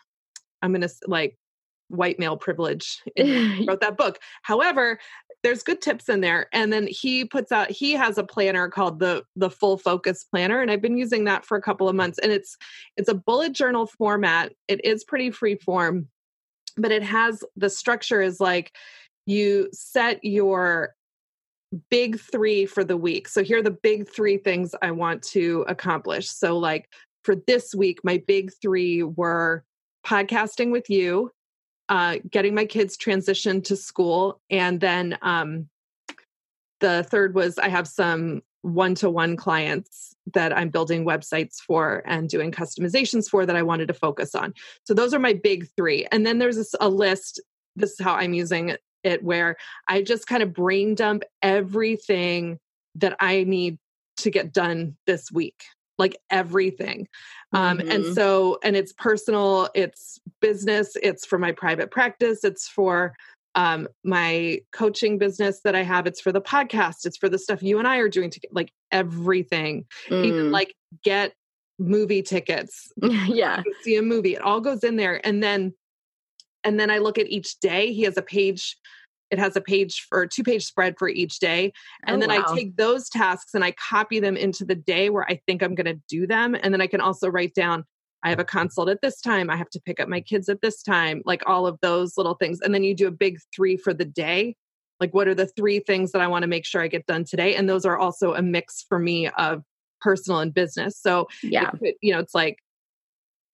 [0.62, 1.36] i'm gonna like
[1.88, 4.18] white male privilege wrote that book.
[4.42, 4.98] However
[5.42, 8.98] there's good tips in there and then he puts out he has a planner called
[8.98, 12.18] the the full focus planner and i've been using that for a couple of months
[12.18, 12.56] and it's
[12.96, 14.52] it's a bullet journal format.
[14.66, 16.08] It is pretty free form
[16.76, 18.72] but it has the structure is like
[19.26, 20.94] you set your
[21.90, 23.28] big 3 for the week.
[23.28, 26.28] So here are the big 3 things i want to accomplish.
[26.28, 26.88] So like
[27.24, 29.64] for this week my big 3 were
[30.04, 31.30] podcasting with you
[31.88, 34.40] uh, getting my kids transitioned to school.
[34.50, 35.68] And then um,
[36.80, 42.02] the third was I have some one to one clients that I'm building websites for
[42.04, 44.54] and doing customizations for that I wanted to focus on.
[44.84, 46.06] So those are my big three.
[46.10, 47.40] And then there's a list.
[47.76, 49.56] This is how I'm using it, where
[49.88, 52.58] I just kind of brain dump everything
[52.96, 53.78] that I need
[54.18, 55.62] to get done this week
[55.98, 57.08] like everything
[57.52, 57.90] um mm-hmm.
[57.90, 63.14] and so and it's personal it's business it's for my private practice it's for
[63.54, 67.62] um my coaching business that i have it's for the podcast it's for the stuff
[67.62, 70.24] you and i are doing to like everything mm.
[70.24, 71.32] even like get
[71.78, 72.92] movie tickets
[73.26, 75.72] yeah see a movie it all goes in there and then
[76.64, 78.76] and then i look at each day he has a page
[79.30, 81.72] it has a page for two page spread for each day
[82.04, 82.44] and oh, then wow.
[82.46, 85.74] i take those tasks and i copy them into the day where i think i'm
[85.74, 87.84] going to do them and then i can also write down
[88.22, 90.60] i have a consult at this time i have to pick up my kids at
[90.60, 93.76] this time like all of those little things and then you do a big three
[93.76, 94.54] for the day
[95.00, 97.24] like what are the three things that i want to make sure i get done
[97.24, 99.62] today and those are also a mix for me of
[100.00, 102.58] personal and business so yeah it, you know it's like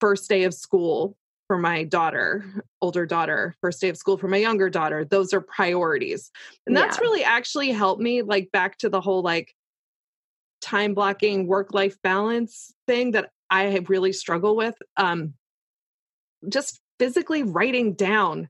[0.00, 1.16] first day of school
[1.52, 2.46] for my daughter,
[2.80, 5.04] older daughter, first day of school for my younger daughter.
[5.04, 6.30] Those are priorities.
[6.66, 7.02] And that's yeah.
[7.02, 9.54] really actually helped me like back to the whole like
[10.62, 14.74] time blocking work life balance thing that I really struggle with.
[14.96, 15.34] Um
[16.48, 18.48] just physically writing down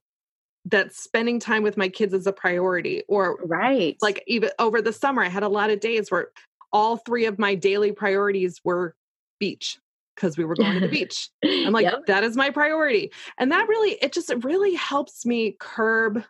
[0.67, 4.93] that spending time with my kids is a priority or right like even over the
[4.93, 6.29] summer i had a lot of days where
[6.73, 8.95] all three of my daily priorities were
[9.41, 9.79] beach
[10.23, 11.29] because we were going to the beach.
[11.45, 12.07] I'm like, yep.
[12.07, 13.13] that is my priority.
[13.39, 16.23] And that really, it just it really helps me curb.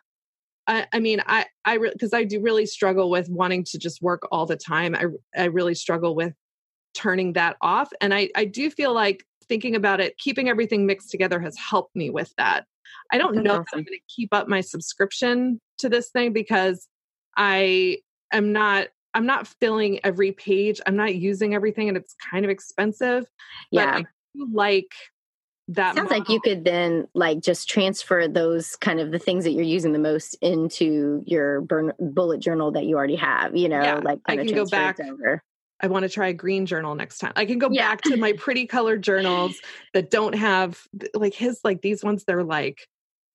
[0.65, 4.23] I, I mean, I, I, because I do really struggle with wanting to just work
[4.31, 4.95] all the time.
[4.95, 5.05] I,
[5.39, 6.33] I really struggle with
[6.95, 7.91] turning that off.
[8.01, 11.95] And I, I do feel like thinking about it, keeping everything mixed together has helped
[11.95, 12.65] me with that.
[13.11, 13.65] I don't That's know awesome.
[13.67, 16.87] if I'm going to keep up my subscription to this thing because
[17.37, 17.97] I
[18.31, 20.81] am not I'm not filling every page.
[20.85, 23.25] I'm not using everything and it's kind of expensive.
[23.71, 23.97] Yeah.
[23.97, 24.05] I
[24.51, 24.91] like
[25.69, 26.19] that sounds model.
[26.19, 29.93] like you could then like just transfer those kind of the things that you're using
[29.93, 34.19] the most into your burn, bullet journal that you already have you know yeah, like
[34.25, 35.41] i can go back over.
[35.79, 37.89] i want to try a green journal next time i can go yeah.
[37.89, 39.57] back to my pretty colored journals
[39.93, 42.85] that don't have like his like these ones they're like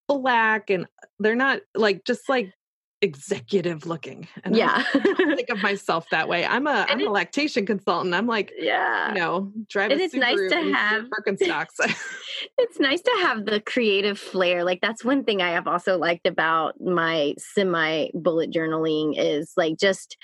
[0.07, 0.87] black and
[1.19, 2.53] they're not like just like
[3.01, 4.27] executive looking.
[4.45, 4.85] And yeah.
[4.95, 6.45] I think of myself that way.
[6.45, 8.15] I'm a am a lactation consultant.
[8.15, 10.01] I'm like, yeah, you know, driving.
[10.01, 11.79] it's nice to have Birkenstocks.
[12.59, 14.65] it's nice to have the creative flair.
[14.65, 19.79] Like that's one thing I have also liked about my semi bullet journaling is like
[19.79, 20.17] just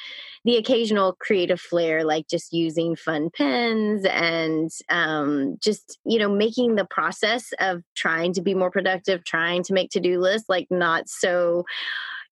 [0.45, 6.75] the occasional creative flair, like just using fun pens and um, just, you know, making
[6.75, 11.09] the process of trying to be more productive, trying to make to-do lists, like not
[11.09, 11.65] so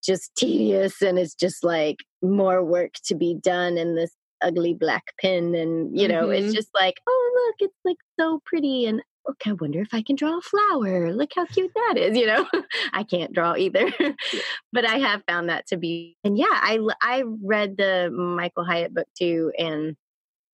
[0.03, 4.11] just tedious and it's just like more work to be done in this
[4.43, 6.45] ugly black pen and you know mm-hmm.
[6.45, 10.03] it's just like oh look it's like so pretty and okay i wonder if i
[10.03, 11.13] can draw a flower.
[11.13, 12.47] Look how cute that is you know?
[12.93, 13.93] I can't draw either.
[14.73, 18.95] But i have found that to be and yeah i i read the michael hyatt
[18.95, 19.97] book too and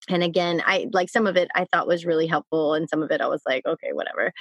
[0.09, 3.11] and again i like some of it i thought was really helpful and some of
[3.11, 4.33] it i was like okay whatever.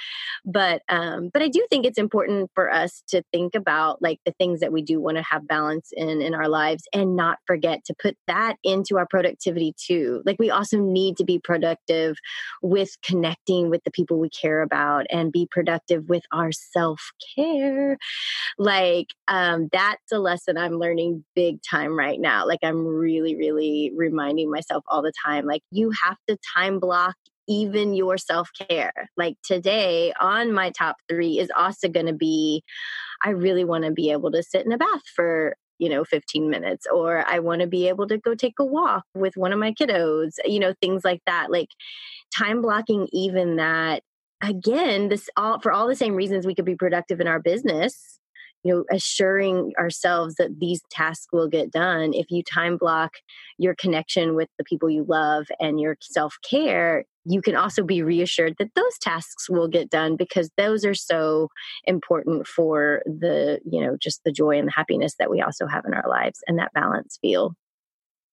[0.44, 4.32] But um but i do think it's important for us to think about like the
[4.32, 7.84] things that we do want to have balance in in our lives and not forget
[7.86, 10.22] to put that into our productivity too.
[10.24, 12.16] Like we also need to be productive
[12.62, 17.98] with connecting with the people we care about and be productive with our self-care.
[18.58, 22.46] Like um that's a lesson i'm learning big time right now.
[22.46, 27.14] Like i'm really really reminding myself all the time like you have to time block
[27.48, 28.92] even your self care.
[29.16, 32.62] Like today on my top three is also going to be
[33.24, 36.50] I really want to be able to sit in a bath for you know 15
[36.50, 39.60] minutes or i want to be able to go take a walk with one of
[39.60, 41.68] my kiddos you know things like that like
[42.36, 44.02] time blocking even that
[44.42, 48.17] again this all for all the same reasons we could be productive in our business
[48.64, 53.12] you know assuring ourselves that these tasks will get done if you time block
[53.58, 58.54] your connection with the people you love and your self-care you can also be reassured
[58.58, 61.48] that those tasks will get done because those are so
[61.84, 65.84] important for the you know just the joy and the happiness that we also have
[65.84, 67.54] in our lives and that balance feel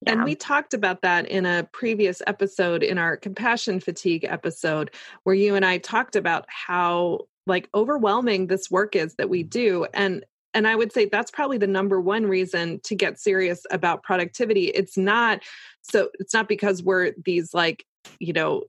[0.01, 0.11] yeah.
[0.11, 4.91] And we talked about that in a previous episode, in our compassion fatigue episode,
[5.23, 9.85] where you and I talked about how like overwhelming this work is that we do
[9.93, 14.03] and and i would say that's probably the number one reason to get serious about
[14.03, 15.41] productivity it's not
[15.81, 17.85] so it's not because we're these like
[18.19, 18.63] you know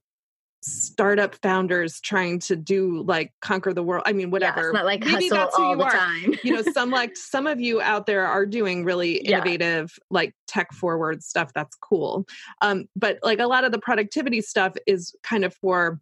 [0.67, 4.03] startup founders trying to do like conquer the world.
[4.05, 4.61] I mean, whatever.
[4.61, 5.91] Yeah, it's not like Maybe hustle all the are.
[5.91, 6.35] time.
[6.43, 10.05] you know, some like some of you out there are doing really innovative, yeah.
[10.11, 11.53] like tech forward stuff.
[11.55, 12.27] That's cool.
[12.63, 16.01] Um, but like a lot of the productivity stuff is kind of for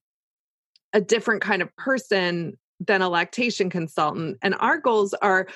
[0.93, 4.39] a different kind of person than a lactation consultant.
[4.43, 5.47] And our goals are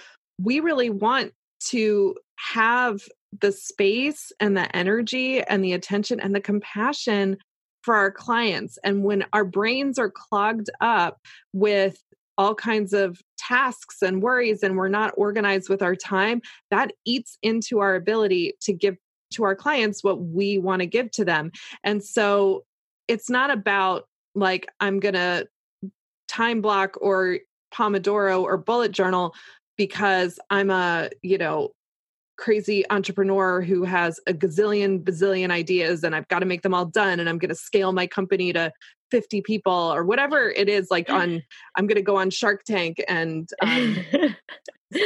[0.41, 1.33] we really want
[1.69, 3.03] to have
[3.41, 7.37] the space and the energy and the attention and the compassion
[7.83, 8.79] for our clients.
[8.85, 11.19] And when our brains are clogged up
[11.53, 12.03] with
[12.37, 17.37] all kinds of tasks and worries and we're not organized with our time, that eats
[17.43, 18.97] into our ability to give
[19.33, 21.51] to our clients what we want to give to them.
[21.85, 22.64] And so
[23.09, 25.47] it's not about like, I'm going to
[26.38, 27.40] time block or
[27.74, 29.35] Pomodoro or bullet journal
[29.77, 31.70] because I'm a, you know,
[32.37, 36.85] crazy entrepreneur who has a gazillion bazillion ideas and I've got to make them all
[36.85, 38.72] done and I'm going to scale my company to
[39.11, 41.42] 50 people or whatever it is like on
[41.74, 43.96] I'm going to go on Shark Tank and um,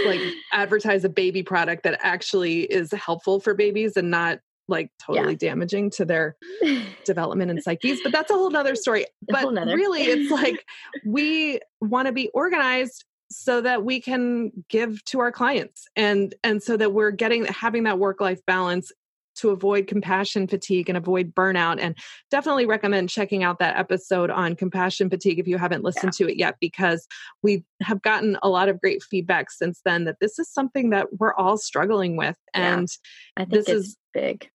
[0.05, 0.21] like
[0.53, 5.49] advertise a baby product that actually is helpful for babies and not like totally yeah.
[5.51, 6.37] damaging to their
[7.05, 10.65] development and psyches but that's a whole nother story but really it's like
[11.05, 16.63] we want to be organized so that we can give to our clients and and
[16.63, 18.93] so that we're getting having that work life balance
[19.35, 21.97] to avoid compassion fatigue and avoid burnout and
[22.31, 26.27] definitely recommend checking out that episode on compassion fatigue if you haven't listened yeah.
[26.27, 27.07] to it yet because
[27.43, 31.07] we have gotten a lot of great feedback since then that this is something that
[31.19, 32.89] we're all struggling with and
[33.39, 33.47] yeah.
[33.49, 34.51] this is big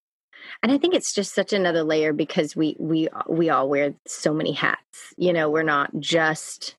[0.64, 4.34] and i think it's just such another layer because we we we all wear so
[4.34, 6.76] many hats you know we're not just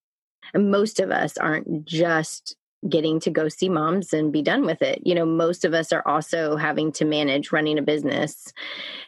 [0.54, 2.56] most of us aren't just
[2.88, 5.02] getting to go see moms and be done with it.
[5.04, 8.52] You know, most of us are also having to manage running a business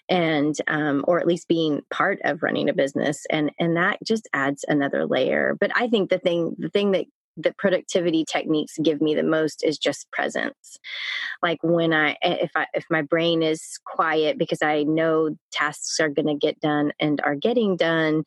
[0.09, 4.29] and um, or at least being part of running a business and and that just
[4.33, 7.07] adds another layer but i think the thing the thing that
[7.43, 10.79] the productivity techniques give me the most is just presence.
[11.43, 16.09] Like when i if i if my brain is quiet because i know tasks are
[16.09, 18.25] going to get done and are getting done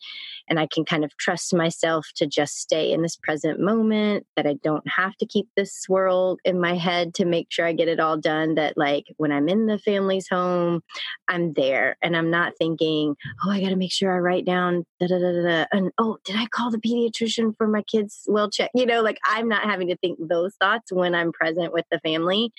[0.50, 4.48] and i can kind of trust myself to just stay in this present moment that
[4.48, 7.88] i don't have to keep this swirl in my head to make sure i get
[7.88, 10.82] it all done that like when i'm in the family's home
[11.28, 11.98] i'm there.
[12.02, 15.20] And i'm not thinking oh i got to make sure i write down da, da,
[15.20, 18.24] da, da, and oh did i call the pediatrician for my kids?
[18.28, 21.74] Well check you know like i'm not having to think those thoughts when i'm present
[21.74, 22.52] with the family.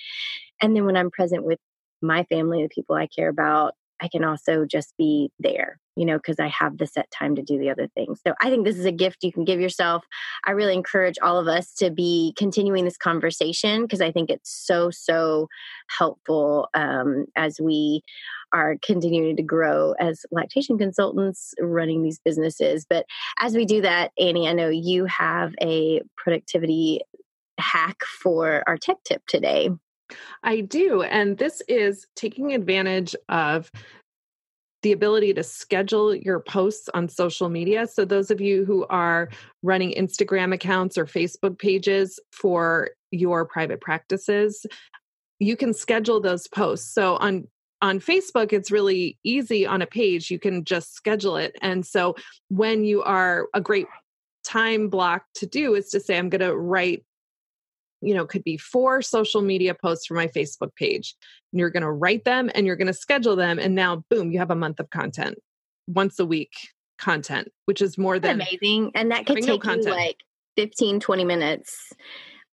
[0.61, 1.59] And then when i'm present with
[2.01, 6.17] my family the people i care about I can also just be there, you know,
[6.17, 8.19] because I have the set time to do the other things.
[8.25, 10.05] So I think this is a gift you can give yourself.
[10.45, 14.51] I really encourage all of us to be continuing this conversation because I think it's
[14.51, 15.47] so, so
[15.87, 18.01] helpful um, as we
[18.51, 22.85] are continuing to grow as lactation consultants running these businesses.
[22.89, 23.05] But
[23.39, 27.01] as we do that, Annie, I know you have a productivity
[27.59, 29.69] hack for our tech tip today.
[30.43, 31.01] I do.
[31.01, 33.71] And this is taking advantage of
[34.85, 37.87] the ability to schedule your posts on social media.
[37.87, 39.29] So, those of you who are
[39.63, 44.63] running Instagram accounts or Facebook pages for your private practices,
[45.39, 46.93] you can schedule those posts.
[46.93, 47.47] So, on
[47.81, 50.29] on Facebook, it's really easy on a page.
[50.29, 51.55] You can just schedule it.
[51.63, 52.15] And so,
[52.49, 53.87] when you are a great
[54.43, 57.03] time block to do is to say, I'm going to write
[58.01, 61.15] you know, could be four social media posts for my Facebook page.
[61.51, 63.59] And you're going to write them and you're going to schedule them.
[63.59, 65.37] And now, boom, you have a month of content
[65.87, 66.51] once a week
[66.97, 68.91] content, which is more than amazing.
[68.95, 70.17] And that could take no you like
[70.57, 71.93] 15, 20 minutes.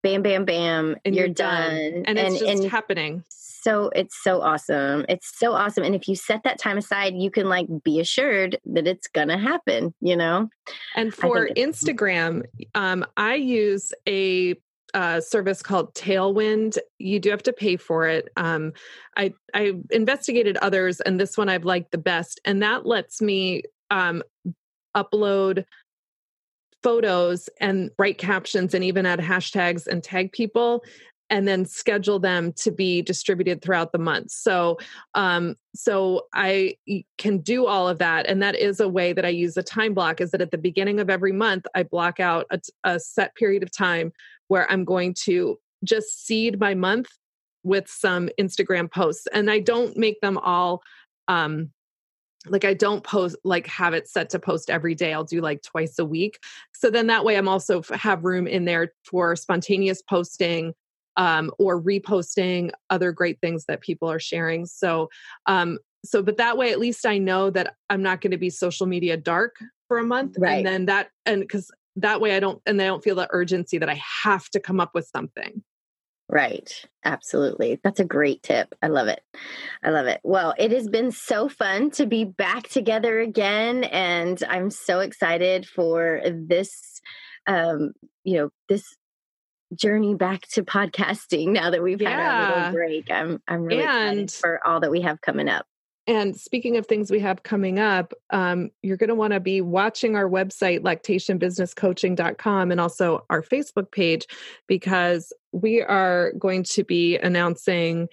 [0.03, 0.97] Bam, bam, bam.
[1.05, 1.93] And you're, you're done.
[1.93, 2.05] done.
[2.07, 3.25] And it's and, just and happening.
[3.29, 5.05] So it's so awesome.
[5.09, 5.85] It's so awesome.
[5.85, 9.39] And if you set that time aside, you can like be assured that it's gonna
[9.39, 10.49] happen, you know?
[10.97, 12.43] And for Instagram,
[12.75, 14.57] um, I use a
[14.95, 16.79] uh, service called Tailwind.
[16.99, 18.29] You do have to pay for it.
[18.37, 18.73] Um,
[19.17, 23.63] I I investigated others, and this one I've liked the best, and that lets me
[23.91, 24.23] um,
[24.97, 25.65] upload
[26.83, 30.83] photos and write captions and even add hashtags and tag people
[31.33, 34.31] and then schedule them to be distributed throughout the month.
[34.31, 34.79] So,
[35.15, 36.77] um, so I
[37.17, 39.95] can do all of that, and that is a way that I use a time
[39.95, 40.21] block.
[40.21, 43.63] Is that at the beginning of every month, I block out a, a set period
[43.63, 44.13] of time
[44.49, 47.09] where I'm going to just seed my month
[47.65, 50.83] with some Instagram posts, and I don't make them all.
[51.29, 51.71] Um,
[52.47, 55.15] like I don't post like have it set to post every day.
[55.15, 56.41] I'll do like twice a week.
[56.75, 60.75] So then that way I'm also have room in there for spontaneous posting
[61.17, 64.67] um, or reposting other great things that people are sharing.
[64.67, 65.09] So,
[65.47, 68.51] um, so, but that way, at least I know that I'm not going to be
[68.51, 69.57] social media dark
[69.89, 70.57] for a month, right.
[70.59, 73.79] and then that, and because that way I don't, and I don't feel the urgency
[73.79, 75.63] that I have to come up with something.
[76.29, 76.87] Right.
[77.05, 77.79] Absolutely.
[77.85, 78.75] That's a great tip.
[78.81, 79.21] I love it.
[79.85, 80.21] I love it.
[80.25, 83.85] Well, it has been so fun to be back together again.
[83.85, 87.03] And I'm so excited for this,
[87.47, 87.93] um,
[88.25, 88.97] you know, this
[89.75, 92.11] journey back to podcasting now that we've yeah.
[92.11, 93.11] had a little break.
[93.11, 95.67] I'm I'm really and, excited for all that we have coming up.
[96.07, 99.61] And speaking of things we have coming up, um, you're going to want to be
[99.61, 104.27] watching our website, lactationbusinesscoaching.com, and also our Facebook page,
[104.67, 108.09] because we are going to be announcing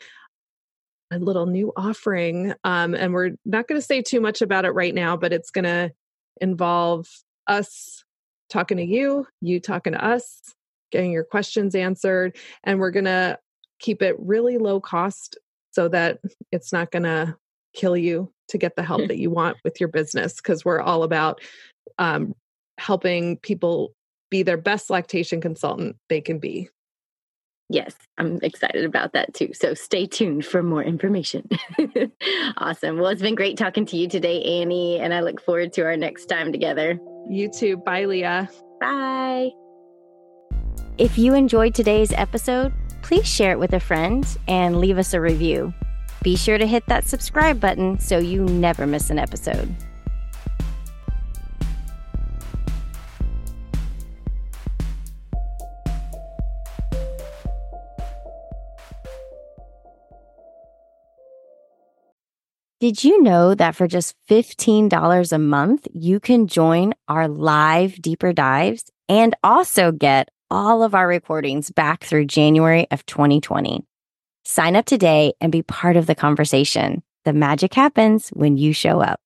[1.11, 2.53] a little new offering.
[2.63, 5.49] Um, and we're not going to say too much about it right now, but it's
[5.49, 5.91] going to
[6.39, 7.07] involve
[7.47, 8.03] us
[8.49, 10.53] talking to you, you talking to us,
[10.91, 12.35] getting your questions answered.
[12.63, 13.39] And we're going to
[13.79, 15.37] keep it really low cost
[15.71, 16.19] so that
[16.51, 17.35] it's not going to
[17.73, 21.03] kill you to get the help that you want with your business because we're all
[21.03, 21.39] about
[21.97, 22.33] um,
[22.79, 23.93] helping people
[24.29, 26.69] be their best lactation consultant they can be.
[27.71, 29.51] Yes, I'm excited about that too.
[29.53, 31.47] So stay tuned for more information.
[32.57, 32.97] awesome.
[32.97, 35.95] Well, it's been great talking to you today, Annie, and I look forward to our
[35.95, 36.99] next time together.
[37.29, 37.77] You too.
[37.77, 38.49] Bye, Leah.
[38.81, 39.68] Bye.
[40.99, 42.73] If you enjoyed today's episode,
[43.03, 45.73] please share it with a friend and leave us a review.
[46.23, 49.73] Be sure to hit that subscribe button so you never miss an episode.
[62.81, 68.33] Did you know that for just $15 a month, you can join our live deeper
[68.33, 73.83] dives and also get all of our recordings back through January of 2020.
[74.45, 77.03] Sign up today and be part of the conversation.
[77.25, 79.19] The magic happens when you show up.